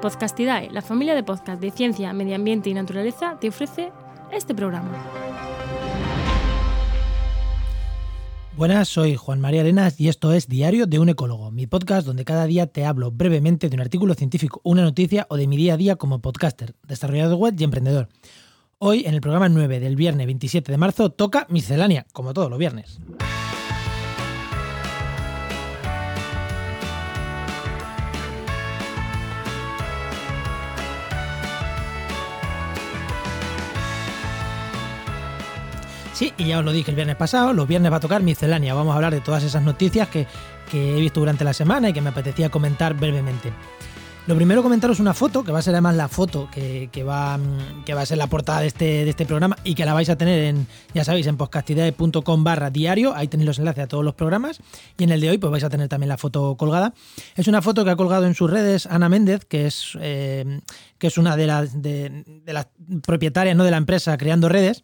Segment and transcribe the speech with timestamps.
[0.00, 3.90] Podcastidae, la familia de podcast de ciencia, medio ambiente y naturaleza, te ofrece
[4.30, 4.90] este programa.
[8.56, 12.24] Buenas, soy Juan María Arenas y esto es Diario de un Ecólogo, mi podcast donde
[12.24, 15.74] cada día te hablo brevemente de un artículo científico, una noticia o de mi día
[15.74, 18.08] a día como podcaster, desarrollador web y emprendedor.
[18.78, 22.58] Hoy, en el programa 9 del viernes 27 de marzo, toca miscelánea, como todos los
[22.60, 23.00] viernes.
[36.18, 38.74] Sí, y ya os lo dije el viernes pasado, los viernes va a tocar miscelánea.
[38.74, 40.26] Vamos a hablar de todas esas noticias que,
[40.72, 43.52] he visto durante la semana y que me apetecía comentar brevemente.
[44.26, 47.38] Lo primero comentaros una foto, que va a ser además la foto que, va,
[47.86, 50.10] que va a ser la portada de este, de este programa y que la vais
[50.10, 54.04] a tener en, ya sabéis, en podcastidae.com barra diario, ahí tenéis los enlaces a todos
[54.04, 54.58] los programas
[54.98, 56.94] y en el de hoy pues vais a tener también la foto colgada.
[57.36, 60.62] Es una foto que ha colgado en sus redes Ana Méndez, que es, eh,
[60.98, 62.66] que es una de las, de, de las
[63.06, 63.62] propietarias ¿no?
[63.62, 64.82] de la empresa Creando Redes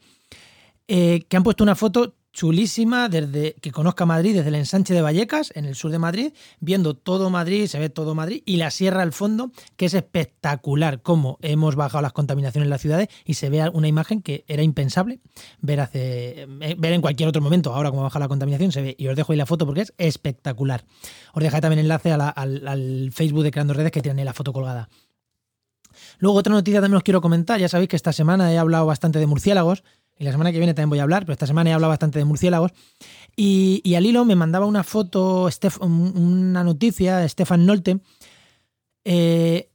[0.88, 5.00] eh, que han puesto una foto chulísima desde que conozca Madrid, desde el ensanche de
[5.00, 8.72] Vallecas, en el sur de Madrid, viendo todo Madrid, se ve todo Madrid y la
[8.72, 13.34] sierra al fondo, que es espectacular cómo hemos bajado las contaminaciones en las ciudades y
[13.34, 15.20] se ve una imagen que era impensable
[15.60, 17.72] ver hace eh, ver en cualquier otro momento.
[17.72, 19.94] Ahora como baja la contaminación se ve y os dejo ahí la foto porque es
[19.96, 20.84] espectacular.
[21.32, 24.88] Os dejaré también enlace al, al, Facebook de Creando Redes que tiene la foto colgada.
[26.18, 29.20] Luego otra noticia también os quiero comentar, ya sabéis que esta semana he hablado bastante
[29.20, 29.84] de murciélagos
[30.18, 32.18] y la semana que viene también voy a hablar, pero esta semana he hablado bastante
[32.18, 32.72] de murciélagos.
[33.36, 35.48] Y, al hilo me mandaba una foto,
[35.80, 37.98] una noticia, Stefan Nolte,
[39.04, 39.70] eh,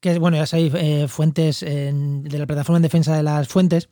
[0.00, 3.88] que bueno, ya sabéis, eh, fuentes de la plataforma en defensa de las fuentes,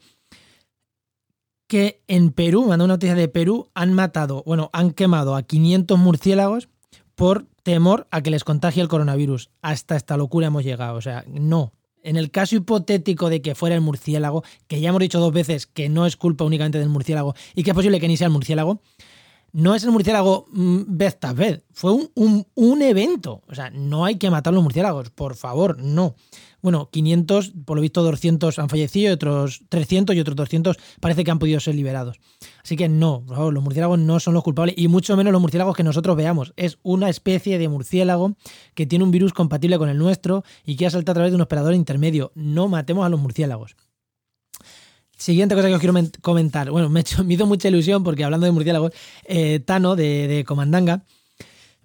[1.67, 5.99] que en Perú, mandó una noticia de Perú, han matado, bueno, han quemado a 500
[5.99, 6.69] murciélagos
[7.15, 9.51] por temor a que les contagie el coronavirus.
[9.62, 10.97] Hasta esta locura hemos llegado.
[10.97, 11.73] O sea, no,
[12.05, 15.66] en el caso hipotético de que fuera el murciélago, que ya hemos dicho dos veces
[15.66, 18.32] que no es culpa únicamente del murciélago y que es posible que ni sea el
[18.32, 18.81] murciélago,
[19.54, 23.42] no es el murciélago mm, vez tras vez, fue un, un, evento.
[23.48, 26.16] O sea, no hay que matar los murciélagos, por favor, no.
[26.60, 31.31] Bueno, 500, por lo visto 200 han fallecido otros 300 y otros 200 parece que
[31.31, 32.19] han podido ser liberados.
[32.64, 35.41] Así que no, por favor, los murciélagos no son los culpables y mucho menos los
[35.41, 36.53] murciélagos que nosotros veamos.
[36.56, 38.34] Es una especie de murciélago
[38.75, 41.37] que tiene un virus compatible con el nuestro y que ha saltado a través de
[41.37, 42.32] un operador intermedio.
[42.34, 43.76] No matemos a los murciélagos.
[45.16, 46.70] Siguiente cosa que os quiero comentar.
[46.70, 48.92] Bueno, me, hizo mucha ilusión porque hablando de murciélagos,
[49.25, 51.04] eh, Tano de, Comandanga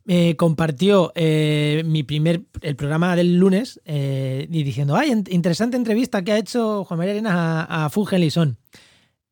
[0.06, 6.32] me compartió eh, mi primer, el programa del lunes y diciendo, ay, interesante entrevista que
[6.32, 7.92] ha hecho Juan María Arenas a, a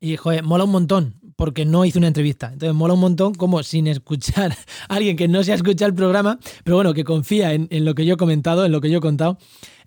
[0.00, 2.50] Y, joder, mola un montón, porque no hice una entrevista.
[2.52, 4.50] Entonces, mola un montón como sin escuchar
[4.88, 7.94] a alguien que no se ha escuchado el programa, pero bueno, que confía en, lo
[7.94, 9.38] que yo he comentado, en lo que yo he contado.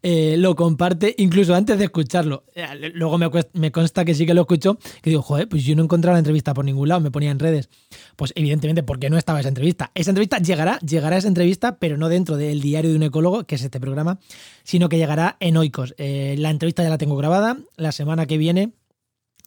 [0.03, 2.43] Eh, lo comparte incluso antes de escucharlo.
[2.55, 5.83] Eh, luego me, consta que sí que lo escuchó, que digo, joder, pues yo no
[5.83, 7.69] he encontrado la entrevista por ningún lado, me ponía en redes.
[8.15, 9.91] Pues evidentemente, porque no estaba esa entrevista.
[9.93, 13.55] Esa entrevista llegará, llegará esa entrevista, pero no dentro del diario de un ecólogo, que
[13.55, 14.19] es este programa,
[14.63, 15.93] sino que llegará en Oikos.
[15.97, 18.73] Eh, la entrevista ya la tengo grabada, la semana que viene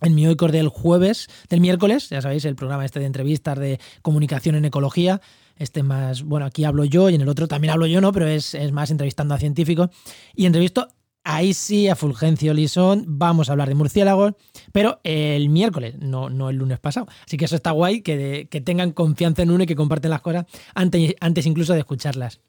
[0.01, 3.81] en mi Oikos del jueves, del miércoles, ya sabéis, el programa este de entrevistas de
[4.03, 5.21] comunicación en ecología,
[5.57, 8.13] este más, bueno, aquí hablo yo y en el otro también hablo yo, ¿no?
[8.13, 9.91] Pero es, más entrevistando a científicos.
[10.35, 10.89] Y entrevisto
[11.23, 14.35] ahí sí a Fulgencio Lisón, vamos a hablar de murciélagos,
[14.73, 17.07] pero el miércoles, no, no el lunes pasado.
[17.27, 20.21] Así que eso está guay, que, que tengan confianza en uno y que comparten las
[20.21, 22.41] cosas antes, antes incluso de escucharlas.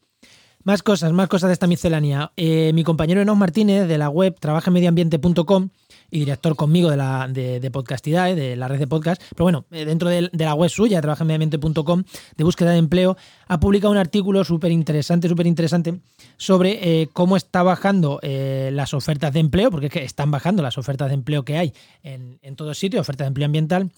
[0.65, 2.31] Más cosas, más cosas de esta miscelánea.
[2.35, 5.69] Eh, mi compañero Enos Martínez de la web trabajamediambiente.com
[6.09, 9.85] y director conmigo de la de, Podcastidae, de la red de podcast, pero bueno, eh,
[9.85, 12.03] dentro de, la web suya, trabajamediambiente.com,
[12.35, 13.15] de búsqueda de empleo,
[13.47, 15.99] ha publicado un artículo súper interesante, súper interesante,
[16.35, 20.79] sobre eh, cómo está bajando las ofertas de empleo, porque es que están bajando las
[20.79, 23.91] ofertas de empleo que hay en, en todos sitios, ofertas de empleo ambiental,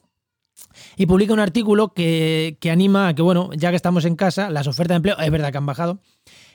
[0.98, 4.50] y publica un artículo que, que, anima a que, bueno, ya que estamos en casa,
[4.50, 6.00] las ofertas de empleo es verdad que han bajado,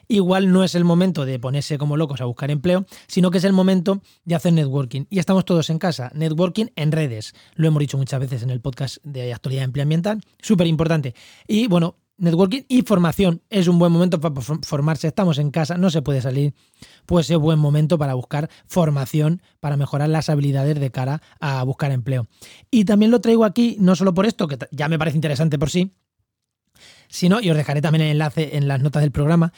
[0.08, 3.44] igual no es el momento de ponerse como locos a buscar empleo, sino que es
[3.44, 5.04] el momento de hacer networking.
[5.10, 7.34] Y estamos todos en casa, networking en redes.
[7.54, 11.14] Lo hemos dicho muchas veces en el podcast de actualidad ambiental, súper importante.
[11.46, 15.08] Y bueno, networking y formación es un buen momento para formarse.
[15.08, 16.54] Estamos en casa, no se puede salir,
[17.06, 21.90] pues es buen momento para buscar formación, para mejorar las habilidades de cara a buscar
[21.90, 22.28] empleo.
[22.70, 25.70] Y también lo traigo aquí, no solo por esto, que ya me parece interesante por
[25.70, 25.92] sí,
[27.08, 29.52] sino, y os dejaré también el enlace en las notas del programa,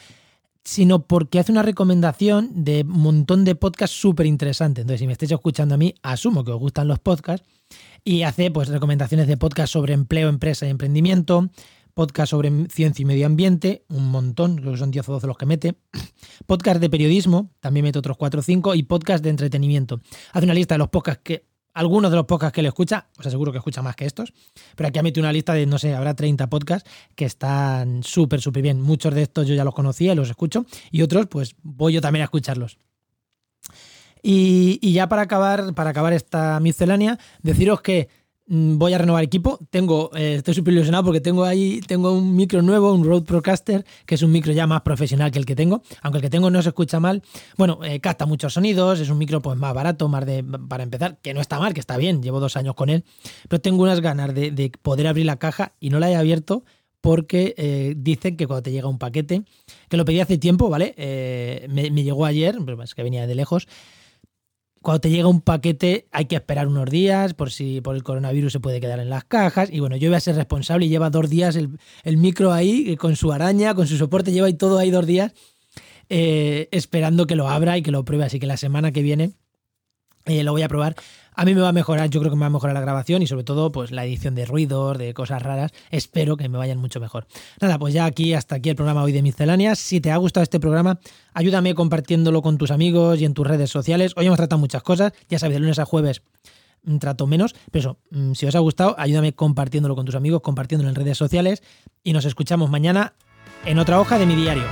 [0.65, 4.81] sino porque hace una recomendación de un montón de podcasts súper interesantes.
[4.81, 7.47] Entonces, si me estáis escuchando a mí, asumo que os gustan los podcasts
[8.03, 11.49] y hace pues recomendaciones de podcasts sobre empleo, empresa y emprendimiento,
[11.93, 15.37] podcast sobre ciencia y medio ambiente, un montón, creo que son 10 o 12 los
[15.37, 15.75] que mete,
[16.47, 20.01] podcast de periodismo, también mete otros 4 o 5, y podcast de entretenimiento.
[20.33, 23.27] Hace una lista de los podcasts que, algunos de los podcasts que le escucha, os
[23.27, 24.33] aseguro que escucha más que estos,
[24.75, 28.41] pero aquí ha metido una lista de, no sé, habrá 30 podcasts que están súper,
[28.41, 28.81] súper bien.
[28.81, 32.01] Muchos de estos yo ya los conocía y los escucho, y otros, pues voy yo
[32.01, 32.77] también a escucharlos.
[34.23, 38.09] Y, y ya para acabar, para acabar esta miscelánea, deciros que
[38.47, 39.59] voy a renovar equipo.
[39.69, 43.85] Tengo, eh, estoy súper ilusionado porque tengo ahí, tengo un micro nuevo, un Rode Procaster,
[44.05, 45.81] que es un micro ya más profesional que el que tengo.
[46.01, 47.23] Aunque el que tengo no se escucha mal.
[47.57, 51.17] Bueno, eh, capta muchos sonidos, es un micro pues más barato, más de para empezar,
[51.21, 53.03] que no está mal, que está bien, llevo dos años con él.
[53.49, 56.63] Pero tengo unas ganas de, poder abrir la caja y no la he abierto
[57.01, 59.43] porque eh, dicen que cuando te llega un paquete,
[59.89, 60.95] que lo pedí hace tiempo, ¿vale?
[61.69, 63.67] me, me, llegó ayer, pero es que venía de lejos
[64.85, 68.53] cuando te llega un paquete hay que esperar unos días por si por el coronavirus
[68.53, 69.69] se puede quedar en las cajas.
[69.71, 72.95] Y bueno, yo voy a ser responsable y lleva dos días el, micro ahí eh,
[72.95, 75.33] con su araña, con su soporte, lleva ahí todo ahí dos días
[76.09, 78.25] eh, esperando que lo abra y que lo pruebe.
[78.25, 79.31] Así que la semana que viene
[80.25, 80.95] eh, lo voy a probar
[81.35, 83.21] a mí me va a mejorar, yo creo que me va a mejorar la grabación
[83.21, 85.71] y sobre todo pues la edición de ruidos, de cosas raras.
[85.91, 87.27] Espero que me vayan mucho mejor.
[87.61, 89.79] Nada, pues ya aquí, hasta aquí el programa hoy de Misceláneas.
[89.79, 90.99] Si te ha gustado este programa,
[91.33, 94.13] ayúdame compartiéndolo con tus amigos y en tus redes sociales.
[94.15, 96.21] Hoy hemos tratado muchas cosas, ya sabes, de lunes a jueves
[96.83, 100.41] mm, trato menos, pero eso, mm, si os ha gustado, ayúdame compartiéndolo con tus amigos,
[100.41, 101.63] compartiéndolo en redes sociales
[102.03, 103.13] y nos escuchamos mañana
[103.65, 104.63] en otra hoja de mi diario.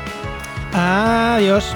[0.74, 1.76] Adiós.